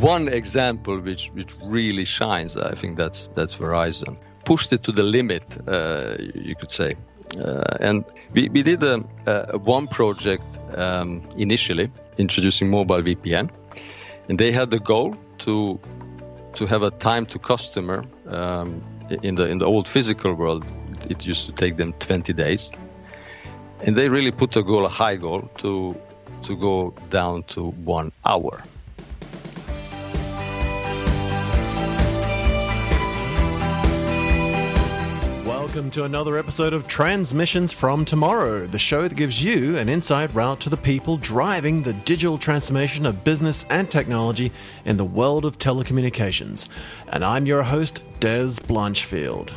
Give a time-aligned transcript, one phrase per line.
[0.00, 4.16] one example which which really shines, I think that's that's Verizon.
[4.44, 6.94] Pushed it to the limit, uh, you could say.
[7.36, 10.44] Uh, and we, we did a, a one project
[10.76, 13.50] um, initially introducing mobile VPN,
[14.28, 15.78] and they had the goal to
[16.54, 18.82] to have a time to customer um,
[19.22, 20.64] in the in the old physical world.
[21.10, 22.70] It used to take them 20 days,
[23.82, 25.94] and they really put a goal, a high goal, to
[26.42, 28.62] to go down to one hour.
[35.68, 40.34] Welcome to another episode of Transmissions from Tomorrow, the show that gives you an inside
[40.34, 44.50] route to the people driving the digital transformation of business and technology
[44.86, 46.70] in the world of telecommunications.
[47.08, 49.52] And I'm your host, Dez Blanchfield.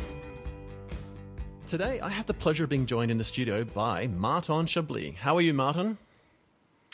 [1.66, 5.16] Today, I have the pleasure of being joined in the studio by Marton Sabli.
[5.16, 5.98] How are you, Martin?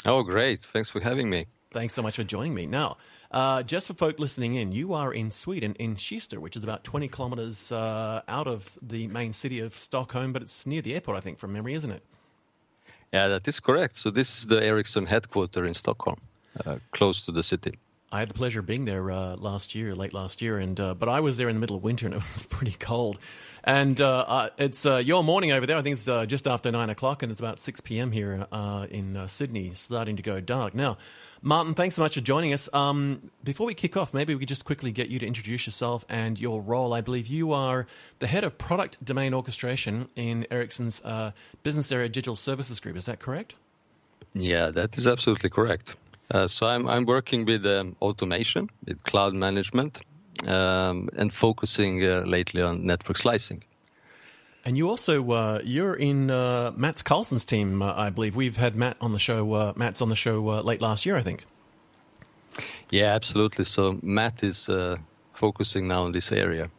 [0.06, 0.64] Oh, great.
[0.64, 1.48] Thanks for having me.
[1.72, 2.68] Thanks so much for joining me.
[2.68, 2.98] Now,
[3.32, 6.84] uh, just for folk listening in, you are in Sweden, in Kista, which is about
[6.84, 11.18] 20 kilometers uh, out of the main city of Stockholm, but it's near the airport,
[11.18, 12.04] I think, from memory, isn't it?
[13.14, 13.98] Yeah, that is correct.
[13.98, 16.20] So this is the Ericsson headquarters in Stockholm,
[16.66, 17.74] uh, close to the city.
[18.10, 20.94] I had the pleasure of being there uh, last year, late last year, and uh,
[20.94, 23.18] but I was there in the middle of winter and it was pretty cold.
[23.64, 25.76] And uh, uh it's uh, your morning over there.
[25.76, 28.14] I think it's uh, just after nine o'clock, and it's about six p.m.
[28.14, 28.48] here
[28.90, 30.74] in Sydney, starting to go dark.
[30.74, 30.98] Now,
[31.42, 32.70] Marton, thanks so much for joining us.
[32.72, 36.06] Um, before we kick off, maybe we could just quickly get you to introduce yourself
[36.08, 36.94] and your role.
[36.94, 37.88] I believe you are
[38.20, 41.02] the head of product domain orchestration in Ericsson's
[41.62, 42.96] business area digital services group.
[42.96, 43.56] Is that correct?
[44.34, 45.96] Yeah, that is absolutely correct.
[46.30, 50.02] Uh, so I'm I'm working with um, automation, with cloud management,
[50.46, 53.64] um, and focusing uh, lately on network slicing.
[54.66, 58.36] And you also uh, you're in uh, Mats Karlsson's team, uh, I believe.
[58.36, 59.54] We've had Matt on the show.
[59.54, 61.46] Uh, Matt's on the show late last year, I think.
[62.90, 63.66] Yeah, absolutely.
[63.66, 64.70] So Matt is
[65.34, 66.70] focusing now on this area.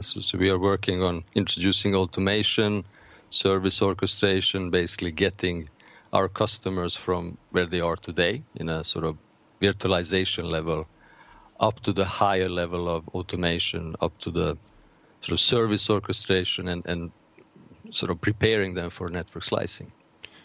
[0.00, 2.84] So, so we are working on introducing automation,
[3.30, 5.68] service orchestration, basically getting
[6.14, 9.18] our customers from where they are today in a sort of
[9.60, 10.86] virtualization level
[11.58, 14.56] up to the higher level of automation, up to the
[15.20, 17.10] sort of service orchestration and, and
[17.90, 19.90] sort of preparing them for network slicing.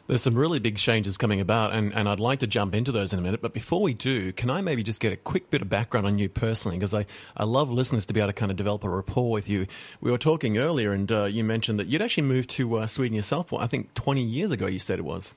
[0.08, 3.14] There's some really big changes coming about, and, and I'd like to jump into those
[3.14, 3.44] in a minute.
[3.44, 6.18] But before we do, can I maybe just get a quick bit of background on
[6.18, 6.78] you personally?
[6.78, 7.06] Because I,
[7.38, 9.68] I love listeners to be able to kind of develop a rapport with you.
[10.02, 13.16] We were talking earlier, and uh, you mentioned that you'd actually moved to uh, Sweden
[13.16, 15.36] yourself, well, I think 20 years ago, you said it was.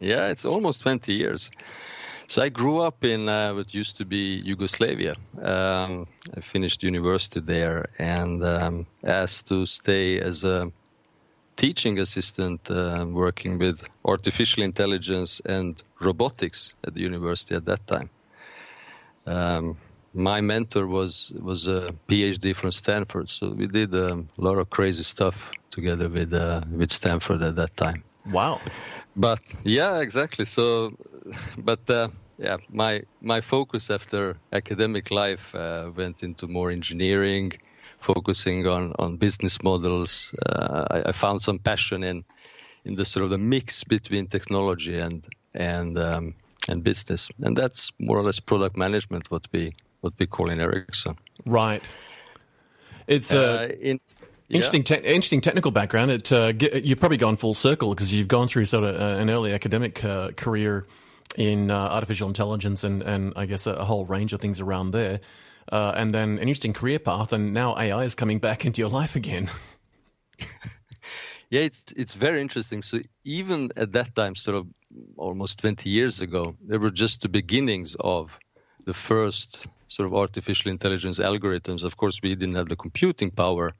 [0.00, 1.50] Yeah, it's almost 20 years.
[2.26, 5.14] So I grew up in uh, what used to be Yugoslavia.
[5.40, 6.06] Um,
[6.36, 10.72] I finished university there and um, asked to stay as a
[11.56, 18.10] teaching assistant uh, working with artificial intelligence and robotics at the university at that time.
[19.26, 19.76] Um,
[20.12, 24.70] my mentor was was a PhD from Stanford, so we did um, a lot of
[24.70, 28.04] crazy stuff together with uh, with Stanford at that time.
[28.30, 28.60] Wow!
[29.16, 30.44] But yeah, exactly.
[30.44, 30.96] So,
[31.56, 32.08] but uh,
[32.38, 37.52] yeah, my my focus after academic life uh, went into more engineering,
[37.98, 40.34] focusing on on business models.
[40.44, 42.24] Uh, I, I, found some passion in
[42.84, 46.34] in the sort of the mix between technology and and um,
[46.68, 49.30] and business, and that's more or less product management.
[49.30, 51.16] What we what we call in Ericsson.
[51.46, 51.82] Right.
[53.06, 54.00] It's uh, uh in
[54.48, 56.10] Interesting, te- interesting technical background.
[56.10, 59.20] It uh, get, you've probably gone full circle because you've gone through sort of uh,
[59.20, 60.86] an early academic uh, career
[61.36, 65.20] in uh, artificial intelligence and, and I guess a, whole range of things around there,
[65.72, 68.90] uh, and then an interesting career path, and now AI is coming back into your
[68.90, 69.50] life again.
[71.50, 72.82] yeah, it's it's very interesting.
[72.82, 74.66] So even at that time, sort of
[75.16, 78.30] almost twenty years ago, there were just the beginnings of
[78.84, 81.82] the first sort of artificial intelligence algorithms.
[81.82, 83.72] Of course, we didn't have the computing power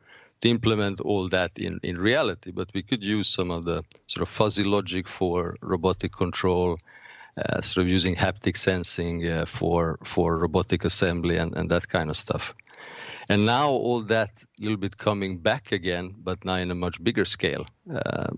[0.44, 4.22] to implement all that in, in reality, but we could use some of the sort
[4.22, 6.78] of fuzzy logic for robotic control,
[7.38, 12.10] uh, sort of using haptic sensing uh, for for robotic assembly and, and that kind
[12.10, 12.54] of stuff.
[13.30, 17.24] And now all that little bit coming back again, but now in a much bigger
[17.24, 17.64] scale.
[17.90, 18.28] Uh,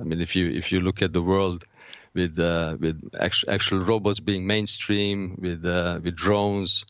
[0.00, 1.64] I mean, if you if you look at the world
[2.14, 6.84] with uh, with actual, actual robots being mainstream, with uh, with drones,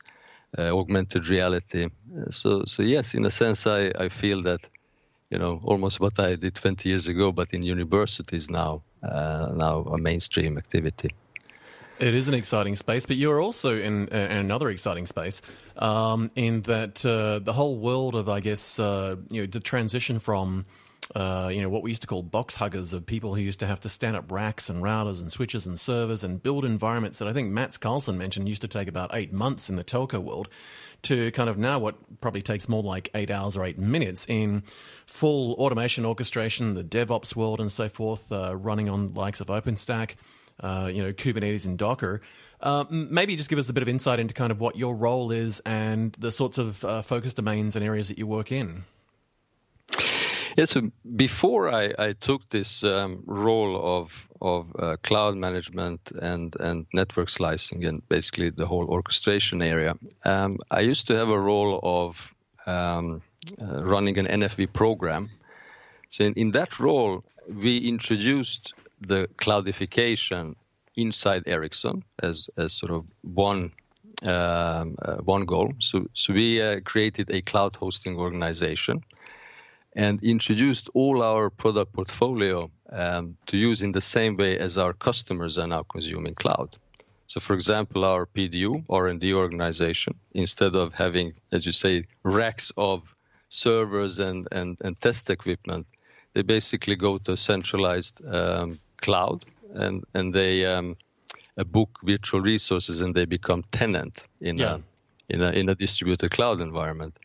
[0.58, 1.86] augmented reality.
[1.86, 4.68] Uh, so, so yes, in a sense, I, I feel that
[5.30, 9.80] you know almost what I did 20 years ago, but in universities now, uh, now
[9.82, 11.10] a mainstream activity.
[11.98, 15.40] It is an exciting space, but you're also in, in another exciting space,
[15.76, 20.18] um, in that uh, the whole world of, I guess, uh, you know, the transition
[20.18, 20.64] from
[21.14, 23.66] uh, you know, what we used to call box huggers of people who used to
[23.66, 27.28] have to stand up racks and routers and switches and servers and build environments that
[27.28, 30.48] I think Mats Karlsson mentioned used to take about eight months in the telco world
[31.02, 34.62] to kind of now what probably takes more like eight hours or eight minutes in
[35.04, 40.14] full automation orchestration, the DevOps world and so forth, uh, running on likes of OpenStack,
[40.60, 42.22] uh, you know, Kubernetes and Docker.
[42.60, 45.32] Uh, maybe just give us a bit of insight into kind of what your role
[45.32, 48.84] is and the sorts of uh, focus domains and areas that you work in.
[50.56, 56.54] Yeah, so before I, I took this um, role of of uh, cloud management and
[56.60, 59.94] and network slicing and basically the whole orchestration area,
[60.24, 62.34] um, I used to have a role of
[62.66, 63.22] um,
[63.60, 65.30] uh, running an NFV program.
[66.08, 70.54] So in, in that role, we introduced the cloudification
[70.96, 73.72] inside Ericsson as as sort of one
[74.22, 75.72] um, uh, one goal.
[75.78, 79.02] So so we uh, created a cloud hosting organization
[79.94, 84.92] and introduced all our product portfolio um, to use in the same way as our
[84.92, 86.76] customers are now consuming cloud.
[87.26, 93.02] So, for example, our PDU R&D organization, instead of having, as you say, racks of
[93.48, 95.86] servers and, and, and test equipment,
[96.34, 100.96] they basically go to a centralized um, cloud and and they um,
[101.56, 104.76] book virtual resources and they become tenant in yeah.
[104.76, 107.16] a in a in a distributed cloud environment.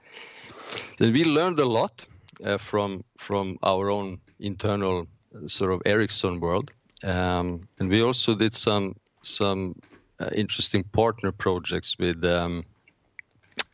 [0.98, 2.17] Then we learned a lot uh,
[2.58, 6.72] from from our own internal uh, sort of Ericsson world,
[7.04, 9.76] um, and we also did some some
[10.20, 12.64] uh, interesting partner projects with um,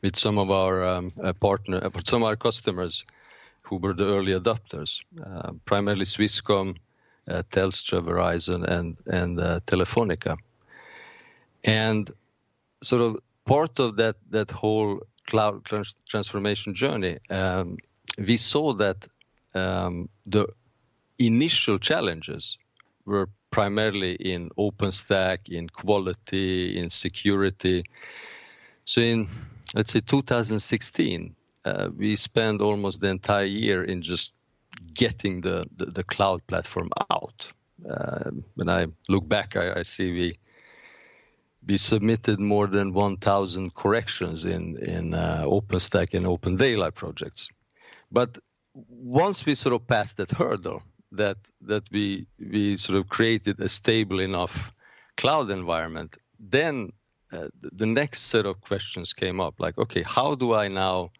[0.01, 3.05] with some of our um, uh, partner, uh, some of our customers
[3.61, 6.75] who were the early adopters, uh, primarily Swisscom,
[7.27, 10.37] Telstra, Verizon, and and Telefonica,
[11.63, 12.11] and
[12.81, 15.63] sort of part of that that whole cloud
[16.09, 17.77] transformation journey um,
[18.17, 19.07] we saw that
[19.53, 20.47] um, the
[21.19, 22.57] initial challenges
[23.05, 27.83] were primarily in OpenStack, in quality, in security.
[28.85, 29.29] So in
[29.73, 31.35] let's say 2016,
[31.65, 34.33] uh, we spent almost the entire year in just
[34.93, 37.51] getting the, the, the cloud platform out.
[37.89, 40.39] Uh, when I look back, I, I, see we
[41.65, 47.49] we submitted more than 1,000 corrections in in uh, OpenStack and OpenDaylight projects.
[48.13, 48.37] But
[48.73, 50.81] once we sort of passed that hurdle,
[51.11, 54.71] that that we we sort of created a stable enough
[55.17, 56.93] cloud environment, then
[57.31, 57.47] uh,
[57.81, 59.59] the next set of questions came up.
[59.59, 61.11] Like, okay, how do I now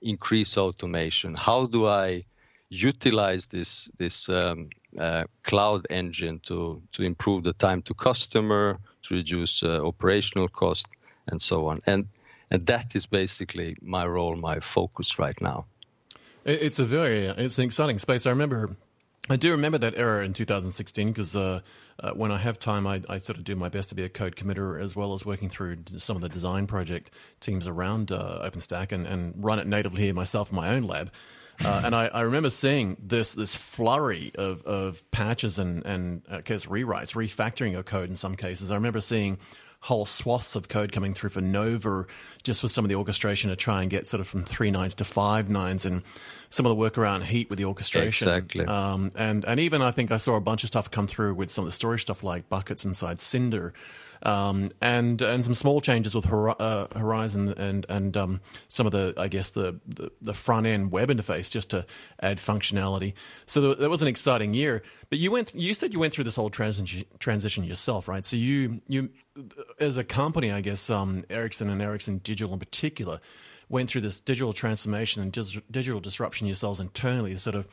[0.00, 1.34] increase automation?
[1.34, 2.24] How do I
[2.72, 9.14] utilize this this um, uh, cloud engine to to improve the time to customer, to
[9.14, 10.86] reduce uh, operational cost,
[11.26, 11.80] and so on.
[11.86, 12.08] And
[12.50, 15.66] and that is basically my role, my focus right now.
[16.44, 18.26] It's a very it's an exciting space.
[18.26, 18.76] I remember.
[19.30, 21.60] I do remember that era in 2016 because uh,
[22.00, 24.08] uh, when I have time, I, I, sort of do my best to be a
[24.08, 28.40] code committer as well as working through some of the design project teams around uh,
[28.44, 31.12] OpenStack and, and run it natively here myself in my own lab.
[31.64, 36.40] Uh, and I, I, remember seeing this this flurry of, of patches and and I
[36.40, 38.72] guess rewrites, refactoring of code in some cases.
[38.72, 39.38] I remember seeing
[39.82, 42.06] whole swaths of code coming through for Nova
[42.44, 44.94] just with some of the orchestration to try and get sort of from three nines
[44.94, 46.02] to five nines and
[46.50, 48.28] some of the work around heat with the orchestration.
[48.28, 48.64] Exactly.
[48.64, 51.50] Um, and, and even I think I saw a bunch of stuff come through with
[51.50, 53.74] some of the storage stuff like buckets inside Cinder
[54.24, 59.14] um, and and some small changes with uh, Horizon and and um, some of the
[59.16, 61.86] I guess the, the, the front end web interface just to
[62.20, 63.14] add functionality.
[63.46, 64.82] So that was an exciting year.
[65.10, 68.24] But you went you said you went through this whole transition transition yourself, right?
[68.24, 69.10] So you you
[69.80, 73.20] as a company, I guess um, Ericsson and Ericsson Digital in particular
[73.68, 77.66] went through this digital transformation and digital disruption yourselves internally, sort of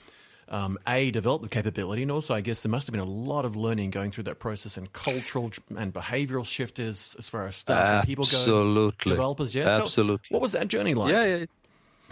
[0.49, 3.45] um, a develop the capability, and also I guess there must have been a lot
[3.45, 7.55] of learning going through that process and cultural and behavioral shift as as far as
[7.55, 8.37] staff and people go.
[8.37, 9.55] Absolutely, developers.
[9.55, 10.27] Yeah, absolutely.
[10.29, 11.13] what was that journey like?
[11.13, 11.45] Yeah, yeah.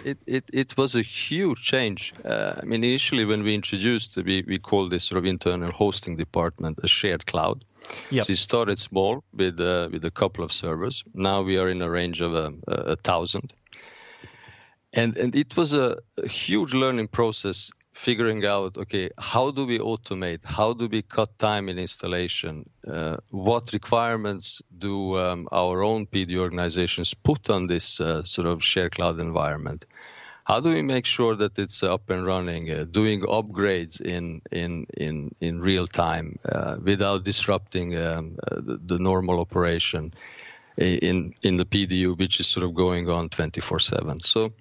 [0.06, 2.14] It, it, it was a huge change.
[2.24, 6.16] Uh, I mean, initially when we introduced, we, we called this sort of internal hosting
[6.18, 7.66] department a shared cloud.
[8.12, 8.28] Yep.
[8.28, 11.04] So it started small with uh, with a couple of servers.
[11.16, 13.54] Now we are in a range of a, a thousand.
[14.94, 19.80] And and it was a, a huge learning process figuring out okay how do we
[19.80, 20.40] automate?
[20.44, 22.70] How do we cut time in installation?
[22.88, 28.64] Uh, what requirements do um, our own pd organizations put on this uh, sort of
[28.64, 29.86] shared cloud environment?
[30.44, 34.86] How do we make sure that it's up and running uh, doing upgrades in in
[35.06, 40.14] in in real time uh, without disrupting um, uh, the, the, normal operation
[40.78, 44.54] in in the pdu which is sort of going on 24/7 so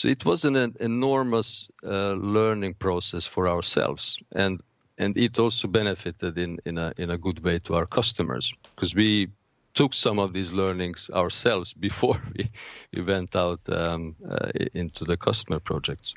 [0.00, 4.62] So it was an, an enormous uh, learning process for ourselves, and
[4.96, 8.94] and it also benefited in in a in a good way to our customers because
[8.94, 9.28] we
[9.74, 12.50] took some of these learnings ourselves before we,
[12.94, 16.14] we went out um, uh, into the customer projects.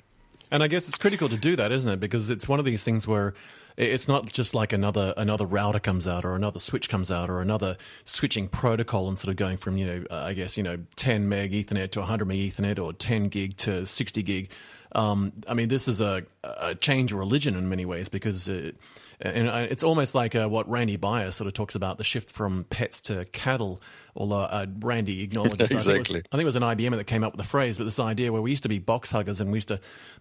[0.50, 2.00] And I guess it's critical to do that, isn't it?
[2.00, 3.34] Because it's one of these things where
[3.78, 7.42] it's not just like another another router comes out or another switch comes out or
[7.42, 10.78] another switching protocol and sort of going from you know uh, I guess you know
[10.96, 14.50] 10 meg Ethernet to 100 meg Ethernet or 10 gig to 60 gig.
[14.96, 18.76] Um, I mean, this is a, a change of religion in many ways because it,
[19.24, 22.66] and it's almost like uh, what Randy Bias sort of talks about the shift from
[22.66, 23.82] pets to cattle.
[24.16, 25.82] Although uh, Randy acknowledges, exactly.
[25.90, 27.78] I, think was, I, think it was an IBM that came up with the phrase,
[27.78, 29.80] but this idea where we used to be box huggers and we used to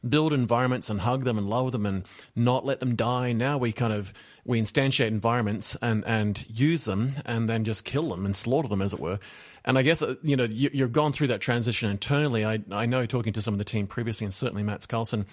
[0.09, 2.05] build environments and hug them and love them and
[2.37, 3.33] not let them die.
[3.33, 8.09] Now we kind of we instantiate environments and and use them and then just kill
[8.09, 9.19] them and slaughter them, as it were.
[9.65, 12.45] And I guess uh, you know you, you've gone through that transition internally.
[12.45, 15.27] I I know talking to some of the team previously, and certainly Mats Karlsson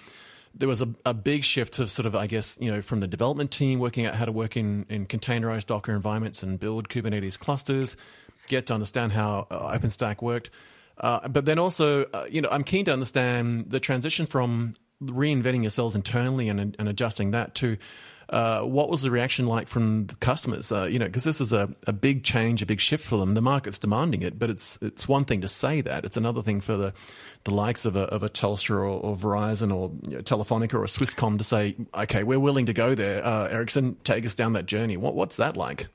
[0.54, 3.06] there was a, a big shift to sort of, I guess, you know, from the
[3.06, 7.38] development team working out how to work in, in containerized Docker environments and build Kubernetes
[7.38, 7.96] clusters,
[8.48, 10.50] get to understand how uh, OpenStack worked.
[10.98, 15.62] Uh, but then also, uh, you know, I'm keen to understand the transition from reinventing
[15.62, 17.78] yourselves internally and, and adjusting that to
[18.30, 20.70] uh, what was the reaction like from the customers?
[20.70, 23.34] Uh, you know, because this is a, a big change, a big shift for them.
[23.34, 26.04] The market's demanding it, but it's it's one thing to say that.
[26.04, 26.94] It's another thing for the
[27.44, 30.84] the likes of a, of a Telstra or, or Verizon or you know, Telefonica or
[30.84, 33.24] Swisscom to say, okay, we're willing to go there.
[33.26, 34.96] Uh, Ericsson, take us down that journey.
[34.96, 35.88] What what's that like?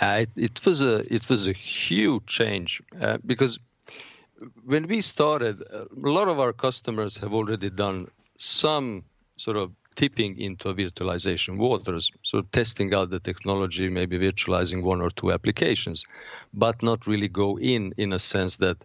[0.00, 3.60] Uh, it, was a it was a huge change uh, because
[4.64, 9.04] when we started, a lot of our customers have already done some
[9.36, 15.10] sort of tipping into virtualization waters, so testing out the technology, maybe virtualizing one or
[15.10, 16.04] two applications,
[16.54, 18.76] but not really go in in a sense that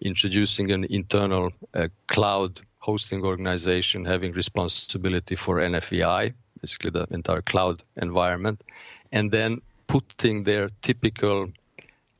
[0.00, 7.82] introducing an internal uh, cloud hosting organization having responsibility for NFVI, basically the entire cloud
[7.96, 8.62] environment,
[9.10, 11.48] and then putting their typical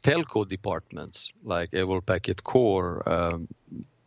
[0.03, 3.49] telco departments like Evolved Packet Core, um,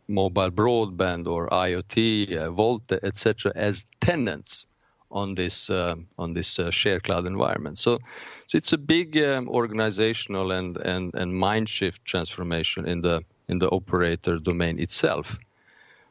[0.08, 4.66] mobile broadband or IoT, uh, VoLTE, etc., as tenants
[5.10, 7.78] on this uh, on this uh, shared cloud environment.
[7.78, 7.98] So,
[8.46, 13.58] so it's a big um, organizational and, and and mind shift transformation in the in
[13.58, 15.38] the operator domain itself,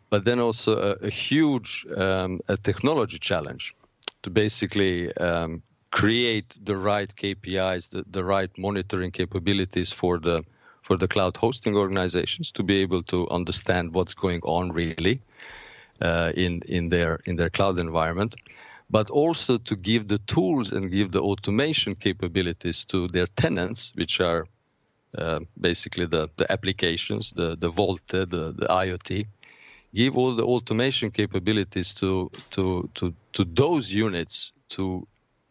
[0.10, 3.76] but then also a, a huge um, a technology challenge
[4.24, 5.62] to basically um,
[5.92, 10.44] create the right KPIs, the, the right monitoring capabilities for the
[10.88, 15.20] for the cloud hosting organizations to be able to understand what's going on really
[16.02, 18.36] uh, in in their in their cloud environment,
[18.90, 24.22] but also to give the tools and give the automation capabilities to their tenants, which
[24.22, 24.46] are
[25.18, 29.28] uh, basically the, the applications, the the VoLTE, the, the IoT.
[29.94, 35.08] Give all the automation capabilities to to to to those units to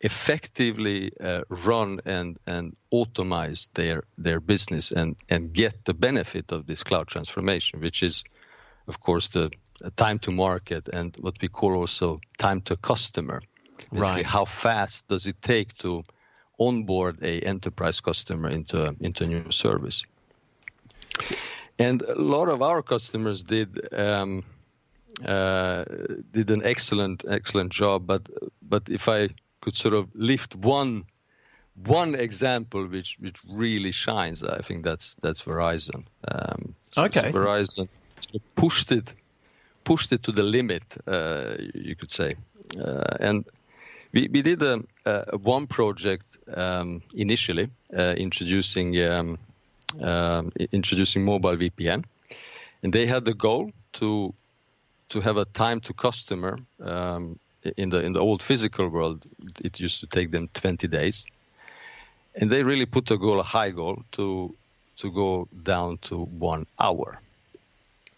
[0.07, 6.67] effectively uh, run and and automate their their business and and get the benefit of
[6.67, 8.25] this cloud transformation, which is,
[8.87, 9.51] of course, the
[9.97, 13.43] time to market and what we call also time to customer.
[13.77, 14.27] Basically, right.
[14.27, 16.05] how fast does it take to
[16.59, 20.07] onboard a enterprise customer into into a new service?
[21.79, 23.69] And a lot of our customers did.
[23.93, 24.45] Um,
[25.25, 25.85] uh,
[26.33, 28.29] did an excellent excellent job, but
[28.61, 29.29] but if I
[29.67, 31.05] could sort of lift one
[31.75, 36.05] one example which which really shines, I think that's that's Verizon.
[36.29, 37.89] Um, so okay, so Verizon
[38.55, 39.13] pushed it
[39.83, 42.37] pushed it to the limit, uh, you could say,
[42.79, 43.45] uh, and
[44.13, 47.69] we we did a, a one project um, initially
[47.99, 49.39] uh, introducing um,
[50.01, 52.05] um introducing mobile VPN,
[52.83, 54.33] and they had the goal to
[55.09, 57.39] to have a time to customer um,
[57.77, 59.25] in the in the old physical world,
[59.61, 61.25] it used to take them 20 days,
[62.35, 64.55] and they really put a goal, a high goal, to
[64.99, 67.21] to go down to one hour.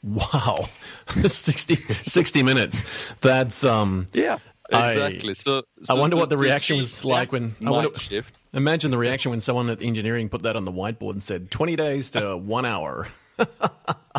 [0.03, 0.69] Wow,
[1.09, 2.85] 60, 60 minutes.
[3.21, 4.07] That's um.
[4.13, 4.39] Yeah.
[4.71, 5.31] Exactly.
[5.31, 8.37] I, so, so, I wonder what the reaction was like when I wonder, shift.
[8.53, 11.75] Imagine the reaction when someone at engineering put that on the whiteboard and said, "20
[11.75, 13.09] days to one hour."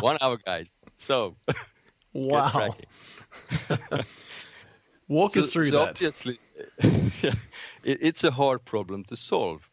[0.00, 0.66] one hour, guys.
[0.98, 1.36] So,
[2.12, 2.74] wow.
[5.10, 5.88] Walk so, us through so that.
[5.90, 6.38] Obviously,
[6.78, 7.34] it,
[7.82, 9.68] it's a hard problem to solve.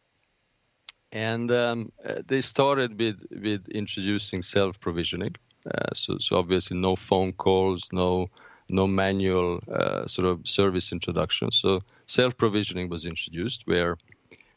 [1.12, 5.36] And um, uh, they started with, with introducing self provisioning.
[5.64, 8.28] Uh, so, so, obviously, no phone calls, no
[8.68, 11.50] no manual uh, sort of service introduction.
[11.52, 13.96] So self provisioning was introduced, where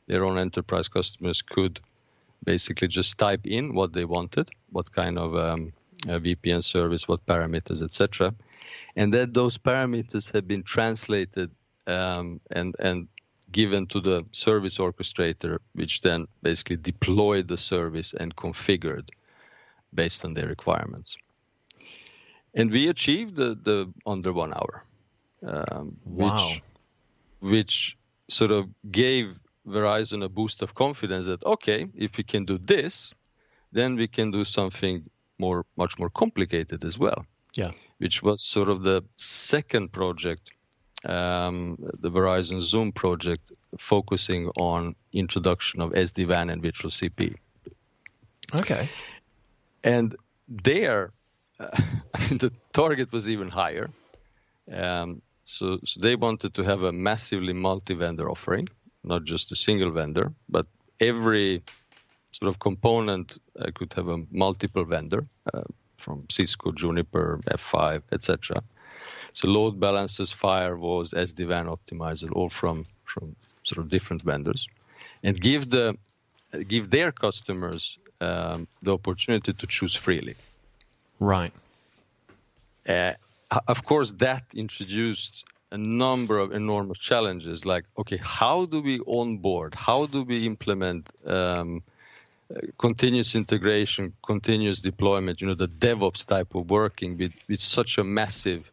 [0.07, 1.79] their own enterprise customers could
[2.43, 5.73] basically just type in what they wanted, what kind of um,
[6.07, 8.33] uh, VPN service, what parameters, etc.
[8.95, 11.51] And that those parameters have been translated
[11.87, 13.07] um, and and
[13.51, 19.09] given to the service orchestrator, which then basically deployed the service and configured
[19.93, 21.17] based on their requirements.
[22.53, 24.83] And we achieved the, the under one hour,
[25.45, 26.47] um, wow.
[26.47, 26.61] which,
[27.39, 27.97] which
[28.29, 29.35] sort of gave
[29.67, 33.13] Verizon a boost of confidence that okay, if we can do this,
[33.71, 37.25] then we can do something more, much more complicated as well.
[37.53, 37.71] Yeah,
[38.01, 40.51] which was sort of the second project
[41.05, 47.35] um, the Verizon Zoom project focusing on introduction of SD-WAN and virtual CP.
[48.55, 48.89] Okay.
[49.83, 50.15] And
[50.47, 51.11] there,
[51.59, 51.81] uh,
[52.29, 53.89] the target was even higher.
[54.71, 58.67] Um, so, so, they wanted to have a massively multi-vendor offering,
[59.03, 60.67] not just a single vendor, but
[60.99, 61.63] every
[62.31, 65.63] sort of component uh, could have a multiple vendor uh,
[66.01, 68.63] from Cisco, Juniper, F5, etc.
[69.33, 74.67] So load balancers, firewalls, SD-WAN optimizer, all from from sort of different vendors,
[75.23, 75.97] and give the
[76.73, 80.35] give their customers um, the opportunity to choose freely.
[81.19, 81.53] Right.
[82.87, 83.13] Uh,
[83.67, 87.65] of course, that introduced a number of enormous challenges.
[87.65, 89.73] Like, okay, how do we onboard?
[89.75, 91.83] How do we implement um,
[92.77, 95.41] continuous integration, continuous deployment?
[95.41, 98.71] You know, the DevOps type of working with with such a massive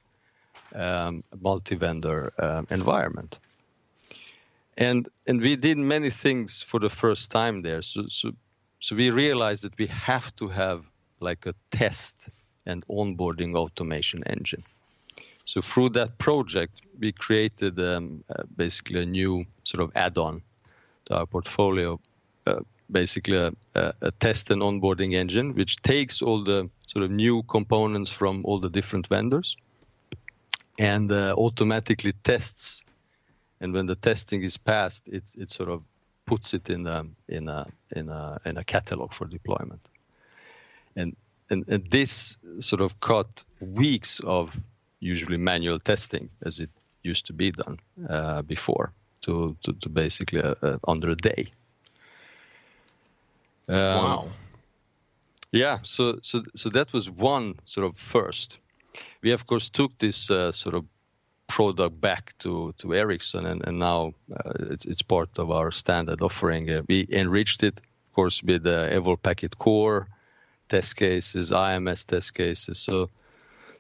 [0.75, 3.39] um, multi-vendor uh, environment.
[4.77, 7.83] And and we did many things for the first time there.
[7.83, 8.33] So so
[8.81, 10.85] so we realized that we have to have
[11.21, 12.29] like a test
[12.67, 14.63] and onboarding automation engine.
[15.45, 20.43] So through that project, we created um, uh, basically a new sort of add-on
[21.07, 21.99] to our portfolio,
[22.47, 27.43] uh, basically a, a, test and onboarding engine, which takes all the sort of new
[27.43, 29.57] components from all the different vendors
[30.79, 32.83] and uh, automatically tests.
[33.61, 35.83] And when the testing is passed, it, it sort of
[36.25, 39.81] puts it in a, in a, in a, in a catalog for deployment.
[40.97, 41.17] And,
[41.51, 44.57] and, and this sort of cut weeks of
[45.01, 46.71] usually manual testing as it
[47.03, 51.53] used to be done uh, before to, to, to basically uh, uh under a day.
[53.69, 54.29] Um, wow.
[55.53, 58.59] Yeah, so so so that was one sort of first
[59.23, 60.85] we of course took this uh, sort of
[61.47, 66.23] product back to to Ericsson, and, and now uh, it's, it's part of our standard
[66.23, 66.71] offering.
[66.71, 70.09] Uh, we enriched it, of course, with the Evolved Packet Core
[70.69, 72.79] test cases, IMS test cases.
[72.79, 73.11] So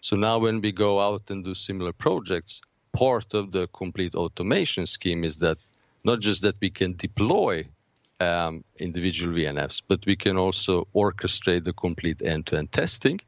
[0.01, 2.61] so now when we go out and do similar projects,
[2.93, 5.59] part of the complete automation scheme is that
[6.05, 7.67] not just that we can deploy
[8.21, 13.21] um, individual VNFs, but we can also orchestrate the complete end-to-end testing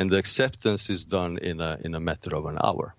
[0.00, 2.94] and the acceptance is done in a in a matter of an hour,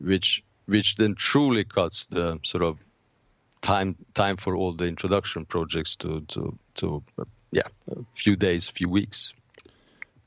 [0.00, 2.76] which which then truly cuts the sort of
[3.62, 7.04] time time for all the introduction projects to to to
[7.52, 9.32] yeah a few days, few weeks.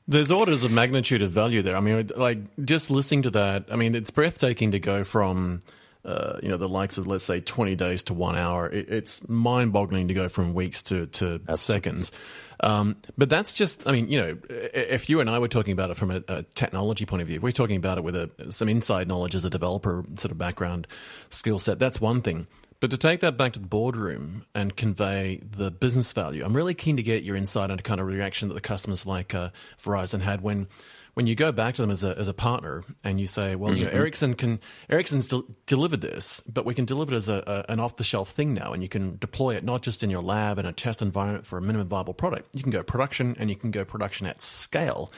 [0.06, 1.76] There's orders of magnitude of value there.
[1.76, 5.60] I mean, like just listening to that, I mean, it's breathtaking to go from
[6.04, 8.68] uh, you know, the likes of let's say 20 days to one hour.
[8.68, 12.12] It, it's mind-boggling to go from weeks to to seconds.
[12.60, 15.90] Um, but that's just, I mean, you know, if you and I were talking about
[15.90, 18.68] it from a, a technology point of view, we're talking about it with a, some
[18.68, 20.86] inside knowledge as a developer sort of background
[21.30, 21.78] skill set.
[21.78, 22.46] That's one thing.
[22.80, 26.74] But to take that back to the boardroom and convey the business value, I'm really
[26.74, 29.50] keen to get your insight into kind of reaction that the customers like uh,
[29.82, 30.66] Verizon had when
[31.14, 33.70] when you go back to them as a as a partner and you say, well,
[33.70, 33.78] mm-hmm.
[33.78, 33.98] you know, mm-hmm.
[34.00, 37.80] Ericsson can Ericsson's del- delivered this, but we can deliver it as a, a an
[37.80, 40.58] off the shelf thing now, and you can deploy it not just in your lab
[40.58, 42.54] and a test environment for a minimum viable product.
[42.54, 45.12] You can go production, and you can go production at scale.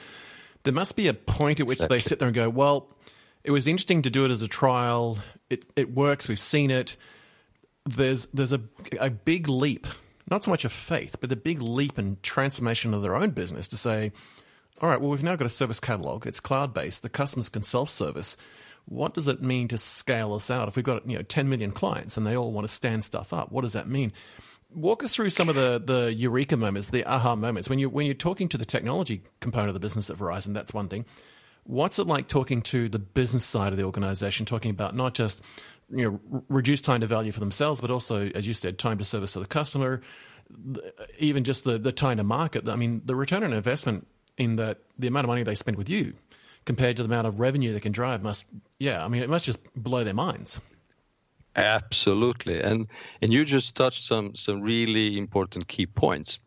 [0.65, 1.97] There must be a point at which exactly.
[1.97, 2.89] they sit there and go, well,
[3.43, 5.19] it was interesting to do it as a trial.
[5.49, 6.29] It it works.
[6.29, 6.97] We've seen it.
[7.87, 8.61] There's there's a
[9.01, 9.87] a big leap,
[10.31, 13.69] not so much of faith, but a big leap and transformation of their own business
[13.69, 14.13] to say
[14.81, 16.27] all right, well, we've now got a service catalog.
[16.27, 17.03] It's cloud based.
[17.03, 18.37] The customers can self service.
[18.85, 20.69] What does it mean to scale us out?
[20.69, 23.33] If we've got you know 10 million clients and they all want to stand stuff
[23.33, 24.13] up, what does that mean?
[24.75, 27.71] Walk us through some of the, the eureka moments, the aha moments.
[27.71, 30.75] When, you, when you're talking to the technology component of the business at Verizon, that's
[30.75, 31.07] one thing.
[31.65, 35.41] What's it like talking to the business side of the organization, talking about not just
[35.89, 39.05] you know reduce time to value for themselves, but also, as you said, time to
[39.05, 40.03] service to the customer,
[41.19, 42.69] even just the, the time to market.
[42.69, 44.07] I mean, the return on investment
[44.39, 46.15] in that the amount of money they spend with you
[46.65, 48.45] compared to the amount of revenue they can drive must
[48.79, 50.61] yeah i mean it must just blow their minds.
[51.57, 52.61] Absolutely.
[52.61, 52.87] And
[53.23, 56.39] and you just touched some some really important key points.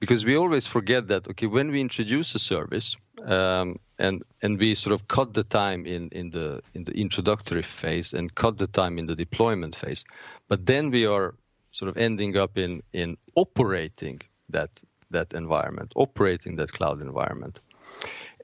[0.00, 4.74] Because we always forget that okay when we introduce a service um, and and we
[4.74, 8.66] sort of cut the time in in the in the introductory phase and cut the
[8.66, 10.04] time in the deployment phase
[10.48, 11.34] but then we are
[11.70, 14.70] sort of ending up in in operating that
[15.10, 17.60] that environment operating that cloud environment.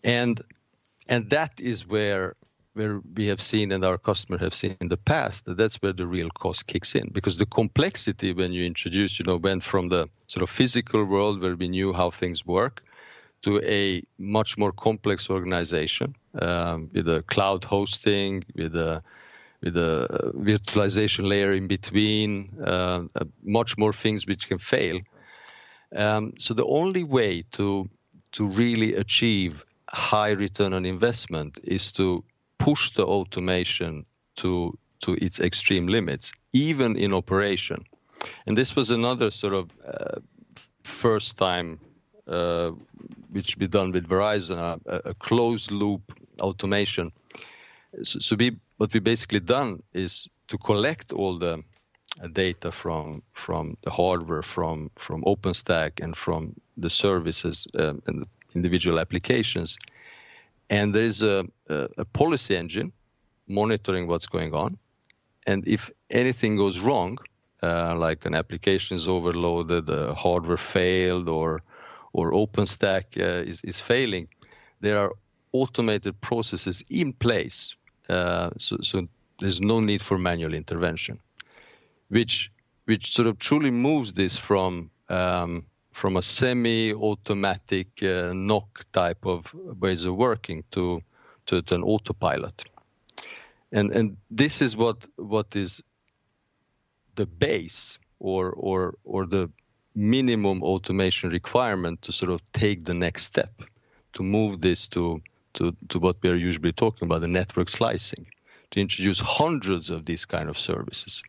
[0.05, 0.41] And
[1.09, 2.37] and that is where
[2.75, 5.93] where we have seen and our customers have seen in the past that that's where
[5.93, 7.11] the real cost kicks in.
[7.13, 11.41] Because the complexity when you introduce you know went from the sort of physical world
[11.41, 12.83] where we knew how things work
[13.43, 19.03] to a much more complex organization um, with a cloud hosting with a
[19.63, 23.03] with a virtualization layer in between uh,
[23.45, 24.99] much more things which can fail
[25.95, 27.89] um, so the only way to
[28.33, 32.25] to really achieve high return on investment is to
[32.59, 37.85] push the automation to to its extreme limits, even in operation.
[38.47, 40.21] And this was another sort of uh,
[40.85, 41.81] first time
[42.27, 42.71] uh,
[43.33, 46.01] which we done with Verizon, a, a closed loop
[46.41, 47.11] automation.
[48.03, 51.65] So, so we, what we basically done is to collect all the
[52.33, 58.27] data from from the hardware, from from OpenStack, and from the services um, and the
[58.55, 59.79] individual applications,
[60.69, 62.93] and there is a, a, a policy engine
[63.49, 64.79] monitoring what's going on.
[65.47, 67.19] And if anything goes wrong,
[67.63, 71.63] uh, like an application is overloaded, uh, hardware failed, or
[72.13, 74.29] or OpenStack uh, is is failing,
[74.81, 75.13] there are
[75.53, 77.75] automated processes in place,
[78.09, 79.07] uh, so, so
[79.41, 81.19] there's no need for manual intervention,
[82.13, 82.51] which
[82.85, 89.53] which sort of truly moves this from um, from a semi-automatic uh, NOC type of
[89.55, 91.03] ways of working to
[91.47, 92.65] to, to an autopilot.
[93.73, 95.83] And and this is what what is
[97.15, 99.51] the base or or or the
[99.95, 103.63] minimum automation requirement to sort of take the next step
[104.13, 105.23] to move this to
[105.55, 108.27] to, to what we are usually talking about the network slicing
[108.71, 111.23] to introduce hundreds of these kind of services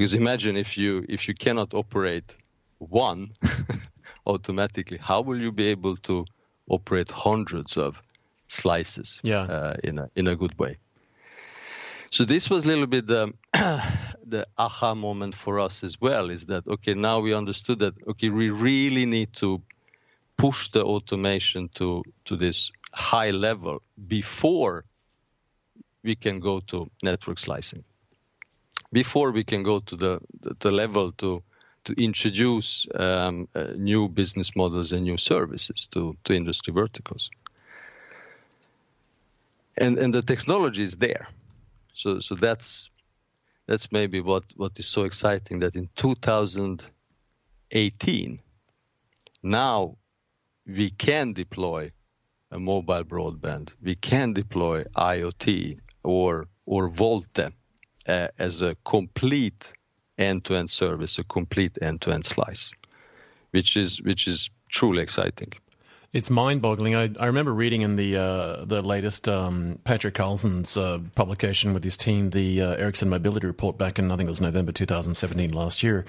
[0.00, 2.34] because imagine if you if you cannot operate
[2.78, 3.32] one
[4.26, 6.24] automatically, how will you be able to
[6.70, 8.00] operate hundreds of
[8.48, 9.42] slices yeah.
[9.42, 10.78] uh, in a in a good way?
[12.10, 13.34] So this was a little bit the
[14.24, 16.30] the aha moment for us as well.
[16.30, 16.94] Is that okay?
[16.94, 19.60] Now we understood that okay, we really need to
[20.38, 24.86] push the automation to to this high level before
[26.02, 27.84] we can go to network slicing.
[28.92, 30.20] Before we can go to the
[30.58, 31.42] the, level to
[31.84, 37.30] to introduce um, uh, new business models and new services to, to industry verticals.
[39.76, 41.28] And, and the technology is there.
[41.94, 42.90] So, so that's,
[43.66, 48.40] that's maybe what, what is so exciting that in 2018,
[49.42, 49.96] now
[50.66, 51.90] we can deploy
[52.50, 57.52] a mobile broadband, we can deploy IoT or, or VoLTE
[58.06, 59.72] uh, as a complete
[60.18, 62.72] end-to-end service, a complete end-to-end slice,
[63.50, 65.52] which is which is truly exciting.
[66.12, 66.96] It's mind-boggling.
[66.96, 71.84] I, I remember reading in the uh, the latest um, Patrick Carlson's uh, publication with
[71.84, 75.52] his team, the uh, Ericsson Mobility Report, back in I think it was November 2017
[75.52, 76.04] last year,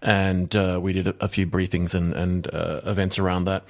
[0.00, 3.64] and uh, we did a, a, few briefings and, and uh, events around that.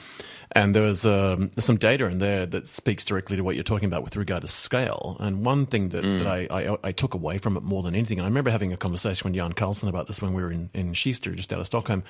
[0.56, 3.88] And there was um, some data in there that speaks directly to what you're talking
[3.88, 5.16] about with regard to scale.
[5.18, 6.18] And one thing that, mm.
[6.18, 8.72] that I, I, I, took away from it more than anything, and I remember having
[8.72, 11.66] a conversation with Jan Carlson about this when we were in, in just out of
[11.66, 12.04] Stockholm.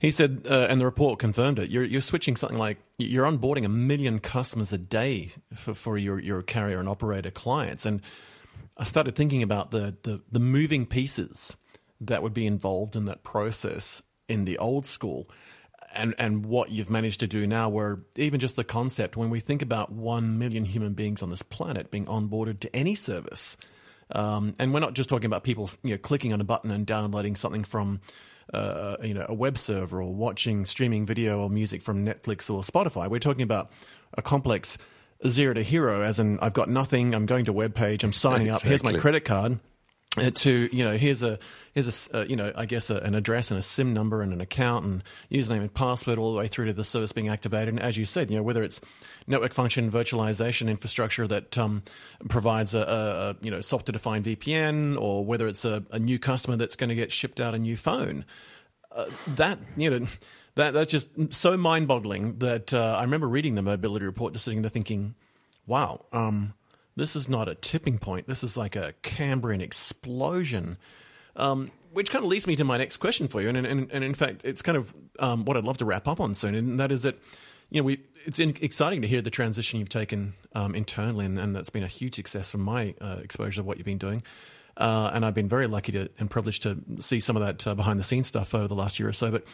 [0.00, 3.66] He said, uh, and the report confirmed it, you're, you're switching something like, you're onboarding
[3.66, 7.84] a million customers a day for, for your, your carrier and operator clients.
[7.84, 8.00] And
[8.78, 11.54] I started thinking about the, the, the moving pieces
[12.00, 15.28] that would be involved in that process in the old school
[15.94, 19.40] and and what you've managed to do now where even just the concept when we
[19.40, 23.56] think about 1 million human beings on this planet being onboarded to any service
[24.10, 26.86] um, and we're not just talking about people you know clicking on a button and
[26.86, 28.00] downloading something from
[28.52, 32.60] uh, you know a web server or watching streaming video or music from Netflix or
[32.62, 33.70] Spotify we're talking about
[34.14, 34.76] a complex
[35.26, 38.12] zero to hero as in I've got nothing I'm going to a web page I'm
[38.12, 38.66] signing exactly.
[38.66, 39.58] up here's my credit card
[40.14, 41.38] to you know here's a
[41.72, 44.32] here's a uh, you know I guess a, an address and a SIM number and
[44.32, 47.68] an account and username and password all the way through to the service being activated.
[47.68, 48.80] And as you said, you know whether it's
[49.26, 51.82] network function virtualization infrastructure that um,
[52.28, 56.56] provides a, a, you know software defined VPN or whether it's a, a, new customer
[56.56, 58.24] that's going to get shipped out a new phone.
[58.92, 60.06] Uh, that you know
[60.54, 64.44] that that's just so mind boggling that uh, I remember reading the mobility report, just
[64.44, 65.16] sitting there thinking,
[65.66, 66.04] wow.
[66.12, 66.54] Um,
[66.96, 68.26] this is not a tipping point.
[68.26, 70.78] This is like a Cambrian explosion.
[71.36, 74.04] Um, which kind of leads me to my next question for you, and and, and
[74.04, 76.80] in fact, it's kind of um, what I'd love to wrap up on soon, and
[76.80, 77.18] that is that
[77.70, 81.38] you know we it's in, exciting to hear the transition you've taken um, internally, and,
[81.38, 84.22] and, that's been a huge success from my uh, exposure of what you've been doing.
[84.76, 87.74] Uh, and I've been very lucky to and privileged to see some of that uh,
[87.74, 89.30] behind the scenes stuff over the last year or so.
[89.30, 89.44] But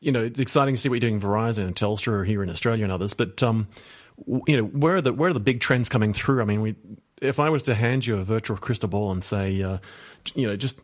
[0.00, 2.84] you know, it's exciting to see what you're doing Verizon and Telstra here in Australia
[2.84, 3.12] and others.
[3.12, 3.68] But um,
[4.46, 6.40] you know, where are the where are the big trends coming through?
[6.40, 6.74] I mean, we
[7.20, 9.78] if I was to hand you a virtual crystal ball and say, uh,
[10.34, 10.78] you know, just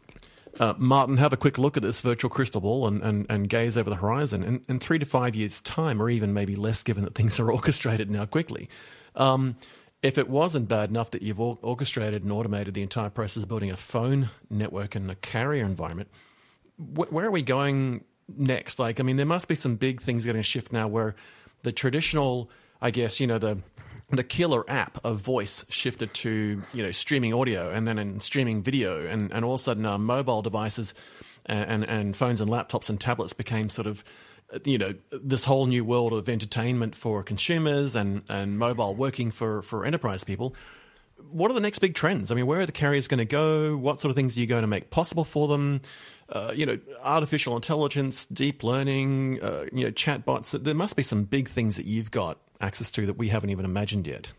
[0.61, 3.77] uh, Marton, have a quick look at this virtual crystal ball and, and, and gaze
[3.77, 4.43] over the horizon.
[4.43, 7.51] In, in three to five years' time, or even maybe less, given that things are
[7.53, 8.69] orchestrated now quickly,
[9.17, 9.57] um,
[10.03, 13.71] if it wasn't bad enough that you've orchestrated and automated the entire process of building
[13.71, 16.09] a phone network and a carrier environment,
[16.77, 18.05] wh- where are we going
[18.37, 18.79] next?
[18.79, 21.15] Like, I mean, there must be some big things going to shift now where
[21.63, 22.51] the traditional,
[22.83, 23.59] I guess, you know, the
[24.11, 28.63] the killer app of voice shifted to you know streaming audio and then in streaming
[28.63, 29.07] video.
[29.07, 30.93] And, and all of a sudden our mobile devices
[31.47, 34.05] and, and, and phones and laptops and tablets became sort of
[34.65, 39.63] you know this whole new world of entertainment for consumers and, and mobile working for,
[39.63, 40.55] for enterprise people.
[41.31, 42.31] What are the next big trends?
[42.31, 43.77] I mean where are the carriers going to go?
[43.77, 45.81] What sort of things are you going to make possible for them?
[46.29, 50.63] Uh, you know artificial intelligence deep learning uh, you know chatbots.
[50.63, 53.65] There must be some big things that you've got access to that we haven't even
[53.65, 54.33] imagined yet.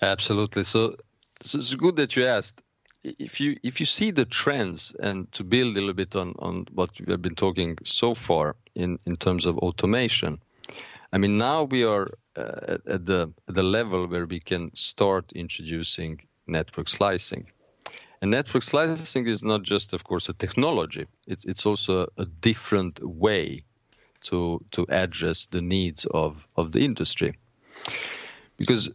[0.00, 0.64] Absolutely.
[0.64, 0.96] So,
[1.42, 2.60] so it's good that you asked.
[3.02, 6.66] If you if you see the trends and to build a little bit on, on
[6.72, 10.40] what we have been talking so far in, in terms of automation,
[11.12, 15.32] I mean now we are uh, at the at the level where we can start
[15.34, 17.50] introducing network slicing.
[18.22, 21.06] And network slicing is not just, of course, a technology.
[21.26, 23.64] It's it's also a different way
[24.24, 27.38] to to address the needs of of the industry.
[28.56, 28.90] Because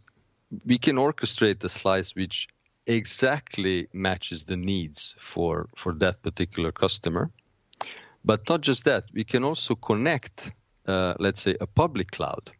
[0.65, 2.47] we can orchestrate the slice which
[2.85, 7.29] exactly matches the needs for for that particular customer.
[8.25, 10.51] But not just that we can also connect
[10.87, 12.51] uh, let's say a public cloud.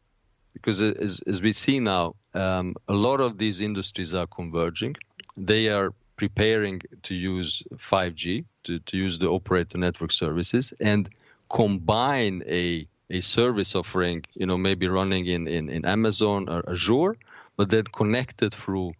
[0.54, 4.96] Because as, as we see now um, a lot of these industries are converging.
[5.36, 10.74] They are preparing to use 5g to, to use the operator network services.
[10.80, 11.10] And
[11.50, 17.16] combine a a service offering, you know, maybe running in, in, in Amazon or Azure,
[17.58, 18.94] but then connected through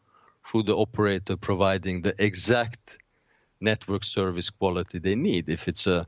[0.48, 2.98] through the operator providing the exact
[3.62, 5.48] network service quality they need.
[5.48, 6.08] If it's a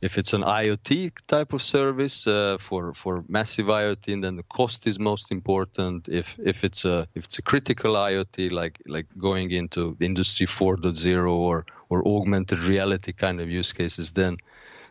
[0.00, 4.86] if it's an IoT type of service uh, for for massive IoT, then the cost
[4.86, 6.08] is most important.
[6.08, 11.30] If if it's a if it's a critical IoT, like like going into Industry 4.0
[11.30, 14.38] or or augmented reality kind of use cases, then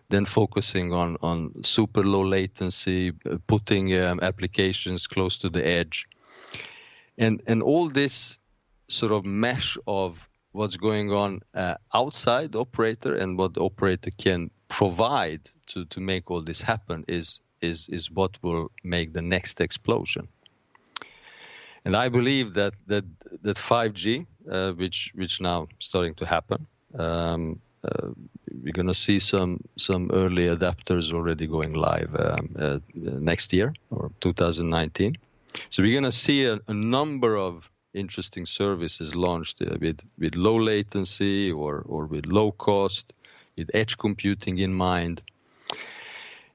[0.10, 6.08] then focusing on, on super low latency, uh, putting um, applications close to the edge.
[7.17, 8.38] And, and all this
[8.88, 14.12] sort of mesh of what's going on uh, outside the operator and what the operator
[14.12, 19.22] can provide to, to make all this happen is, is, is what will make the
[19.22, 20.28] next explosion.
[21.88, 23.06] And I believe that that
[23.43, 26.67] that 5G, uh, which which now starting to happen,
[27.00, 28.10] um, uh,
[28.63, 33.73] we're going to see some some early adapters already going live um, uh, next year
[33.89, 35.17] or 2019.
[35.69, 40.36] So we're going to see a, a, number of interesting services launched uh, with with
[40.36, 43.13] low latency or or with low cost,
[43.58, 45.21] with edge computing in mind.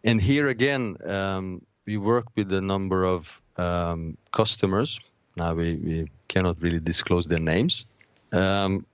[0.04, 5.00] And here again, um, we work with a number of um, customers.
[5.36, 7.86] Now we, we cannot really disclose their names,
[8.32, 8.84] um,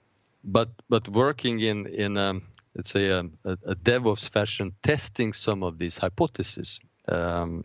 [0.52, 2.42] but but working in in um,
[2.74, 6.80] let's say a, a, a, DevOps fashion, testing some of these hypotheses.
[7.08, 7.64] Um,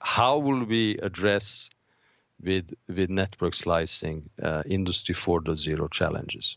[0.00, 1.70] how will we address
[2.42, 6.56] with with network slicing uh, Industry 4.0 challenges?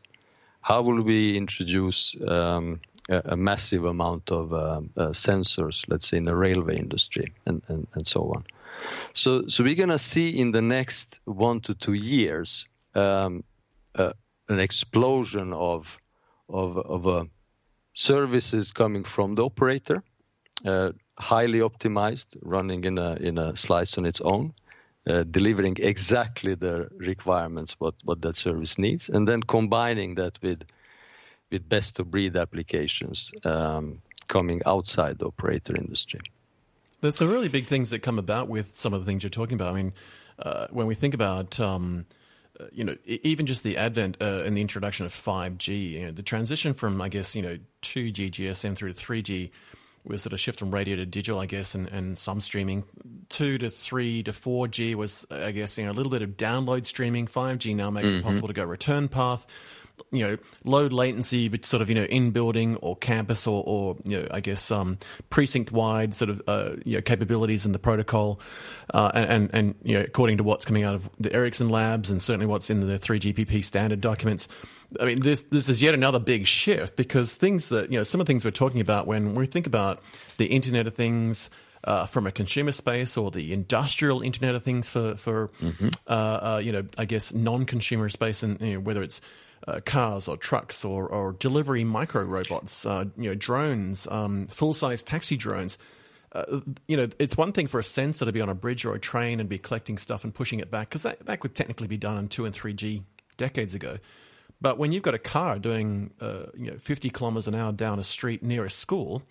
[0.62, 6.18] How will we introduce um, a, a, massive amount of um, uh, sensors, let's say
[6.18, 8.44] in the railway industry, and, and, and so on?
[9.14, 13.44] So, so we're to see in the next one to two years um,
[13.96, 14.14] uh,
[14.50, 15.98] an explosion of
[16.50, 17.26] of of uh,
[17.94, 20.04] services coming from the operator,
[20.66, 24.54] uh, highly optimized, running in a in a slice on its own,
[25.08, 30.64] uh, delivering exactly the requirements what what that service needs, and then combining that with
[31.52, 36.20] with best of breed applications um, coming outside the operator industry.
[37.02, 39.56] There's some really big things that come about with some of the things you're talking
[39.56, 39.74] about.
[39.74, 39.94] I mean,
[40.38, 42.06] uh, when we think about um,
[42.60, 46.12] uh, you know, even just the advent uh, and the introduction of 5G, you know,
[46.12, 49.52] the transition from, I guess, you know, 2G GSM through to 3G
[50.04, 52.84] was sort of shift from radio to digital, I guess, and, and some streaming.
[53.30, 56.86] 2 to 3 to 4G was, I guess, you know, a little bit of download
[56.86, 57.28] streaming.
[57.28, 58.20] 5G now makes mm-hmm.
[58.20, 59.46] it possible to go return path.
[60.12, 63.98] You know low latency, but sort of you know in building or campus or, or
[64.06, 64.98] you know I guess um,
[65.30, 68.40] precinct wide sort of uh, you know capabilities in the protocol,
[68.94, 72.10] uh, and, and and you know according to what's coming out of the Ericsson labs
[72.10, 74.48] and certainly what's in the 3GPP standard documents.
[75.00, 78.22] I mean, this this is yet another big shift because things that you know some
[78.22, 80.02] of the things we're talking about when we think about
[80.38, 81.50] the Internet of Things.
[81.82, 85.88] Uh, from a consumer space or the industrial Internet of Things for for mm-hmm.
[86.08, 89.22] uh, uh, you know I guess non-consumer space and you know, whether it's
[89.70, 94.74] uh, cars or trucks or, or delivery micro robots, uh, you know, drones, um, full
[94.74, 95.78] size taxi drones.
[96.32, 98.94] Uh, you know, it's one thing for a sensor to be on a bridge or
[98.94, 101.88] a train and be collecting stuff and pushing it back because that, that could technically
[101.88, 103.04] be done in two and three G
[103.38, 103.98] decades ago.
[104.62, 107.98] But when you've got a car doing uh, you know 50 kilometers an hour down
[108.00, 109.24] a street near a school,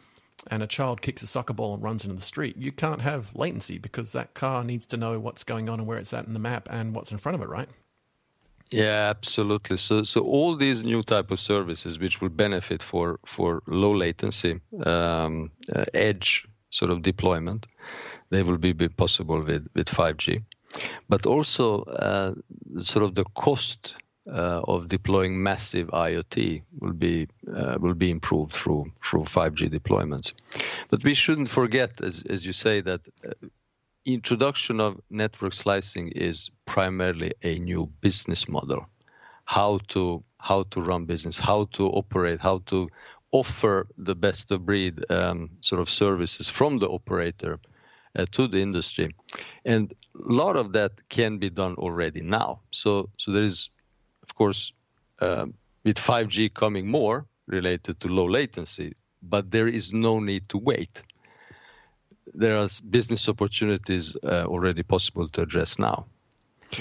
[0.50, 3.34] and a child kicks a soccer ball and runs into the street, you can't have
[3.34, 6.32] latency because that car needs to know what's going on and where it's at in
[6.32, 7.68] the map and what's in front of it, right?
[8.70, 9.78] Yeah, absolutely.
[9.78, 14.60] So, so all these new type of services which will benefit for for low latency
[14.84, 17.66] um, uh, edge sort of deployment,
[18.30, 20.44] they will be, be possible with with 5G.
[21.08, 22.34] But also, uh,
[22.80, 23.96] sort of the cost
[24.30, 30.34] uh, of deploying massive IoT will be uh, will be improved through through 5G deployments.
[30.90, 33.32] But we shouldn't forget, as as you say, that uh,
[34.14, 38.86] introduction of network slicing is primarily a new business model.
[39.44, 42.88] How to how to run business how to operate how to
[43.32, 47.58] offer the best of breed um, sort of services from the operator
[48.16, 49.14] uh, to the industry.
[49.64, 52.60] And a lot of that can be done already now.
[52.70, 53.68] So so there is
[54.22, 54.72] of course
[55.20, 55.46] uh,
[55.84, 61.02] with 5g coming more related to low latency but there is no need to wait
[62.34, 66.06] there are business opportunities uh, already possible to address now.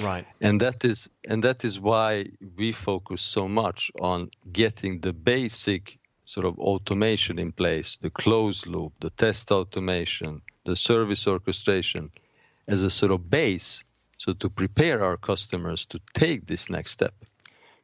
[0.01, 0.25] Right.
[0.41, 2.25] And that is and that is why
[2.57, 8.67] we focus so much on getting the basic sort of automation in place, the closed
[8.67, 12.11] loop, the test automation, the service orchestration
[12.67, 13.83] as a sort of base
[14.17, 17.13] so to prepare our customers to take this next step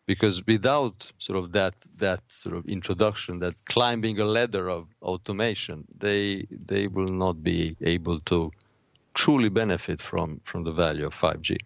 [0.06, 5.86] because without sort of that that sort of introduction that climbing a ladder of automation
[5.98, 8.52] they they will not be able to
[9.14, 11.58] truly benefit from from the value of 5G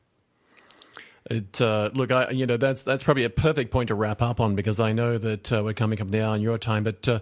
[1.29, 4.39] it, uh, look, I, you know, that's that's probably a perfect point to wrap up
[4.39, 7.05] on because I know that uh, we're coming up the hour in your time, but
[7.07, 7.19] uh,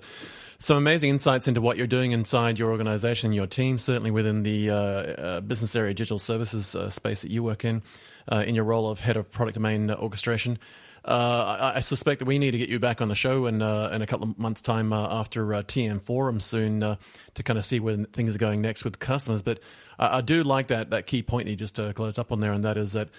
[0.60, 4.70] some amazing insights into what you're doing inside your organization, your team, certainly within the
[4.70, 7.82] uh, uh, business area digital services uh, space that you work in,
[8.32, 10.60] in your role of head of product domain orchestration.
[11.08, 13.62] Uh, I, I, suspect that we need to get you back on the show in,
[13.62, 17.66] uh, in a couple of months' time uh, after TM Forum soon to kind of
[17.66, 19.44] see where things are going next with customers.
[19.44, 19.60] But
[20.00, 22.54] I, I do like that that key point that you just closed up on there,
[22.54, 23.10] and that is that.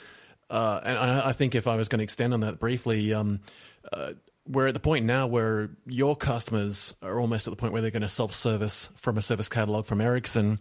[0.51, 3.39] and I, I, think if I was going to extend on that briefly, um,
[4.49, 7.93] we're at the point now where your customers are almost at the point where they're
[7.93, 10.59] going to self-service from a service catalog from Ericsson.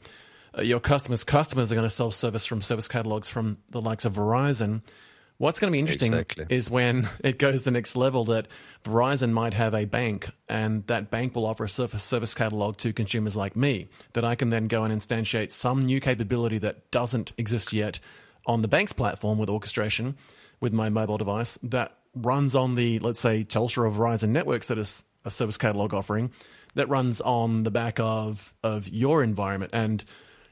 [0.61, 4.83] your customers' customers are going to self-service from service catalogs from the likes of Verizon.
[5.37, 6.45] What's going to be interesting exactly.
[6.49, 8.47] is when it goes the next level that
[8.83, 13.35] Verizon might have a bank and that bank will offer a service catalog to consumers
[13.35, 17.73] like me that I can then go and instantiate some new capability that doesn't exist
[17.73, 17.99] yet
[18.45, 20.15] on the bank's platform with orchestration
[20.61, 24.77] with my mobile device that runs on the, let's say, Telstra or Verizon networks that
[24.77, 26.31] is a service catalog offering
[26.75, 29.71] that runs on the back of, of your environment.
[29.73, 30.03] And,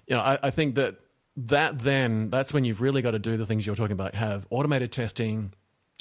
[0.07, 0.97] you know, I, I think that
[1.35, 4.45] that then that's when you've really got to do the things you're talking about have
[4.49, 5.53] automated testing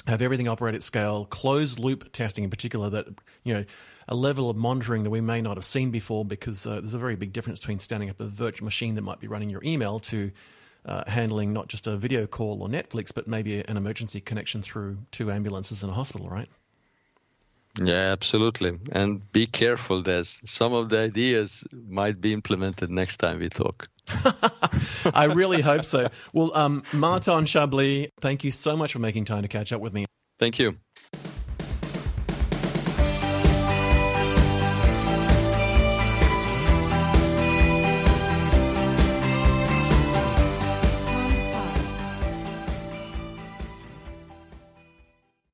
[0.07, 3.07] have everything operate at scale closed loop testing in particular that
[3.43, 3.65] you know
[4.07, 6.99] a level of monitoring that we may not have seen before because uh, there's a
[6.99, 9.99] very big difference between standing up a virtual machine that might be running your email
[9.99, 10.31] to
[10.85, 14.97] uh, handling not just a video call or netflix but maybe an emergency connection through
[15.11, 16.49] two ambulances in a hospital right
[17.81, 18.77] yeah, absolutely.
[18.91, 20.39] And be careful, Dez.
[20.47, 23.87] Some of the ideas might be implemented next time we talk.
[25.13, 26.07] I really hope so.
[26.33, 29.93] Well, um, Marton Sabli, thank you so much for making time to catch up with
[29.93, 30.05] me.
[30.39, 30.77] Thank you.